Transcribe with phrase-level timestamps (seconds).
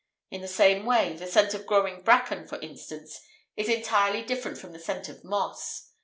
[0.31, 5.09] In the same way, the scent of growing bracken—for instance—is entirely different from the scent
[5.09, 5.91] of moss.